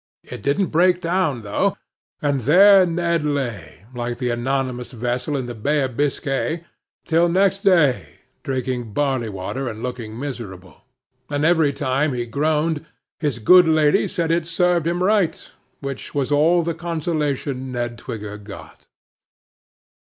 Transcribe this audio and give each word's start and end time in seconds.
It 0.23 0.41
didn't 0.41 0.71
break 0.73 0.99
down 0.99 1.43
though; 1.43 1.77
and 2.23 2.39
there 2.39 2.87
Ned 2.87 3.23
lay, 3.23 3.85
like 3.93 4.17
the 4.17 4.31
anonymous 4.31 4.93
vessel 4.93 5.37
in 5.37 5.45
the 5.45 5.53
Bay 5.53 5.83
of 5.83 5.95
Biscay, 5.95 6.63
till 7.05 7.29
next 7.29 7.59
day, 7.59 8.15
drinking 8.43 8.93
barley 8.95 9.29
water, 9.29 9.67
and 9.69 9.83
looking 9.83 10.19
miserable: 10.19 10.81
and 11.29 11.45
every 11.45 11.71
time 11.71 12.13
he 12.15 12.25
groaned, 12.25 12.83
his 13.19 13.37
good 13.37 13.67
lady 13.67 14.07
said 14.07 14.31
it 14.31 14.47
served 14.47 14.87
him 14.87 15.03
right, 15.03 15.51
which 15.81 16.15
was 16.15 16.31
all 16.31 16.63
the 16.63 16.73
consolation 16.73 17.71
Ned 17.71 17.99
Twigger 17.99 18.39
got. 18.43 18.87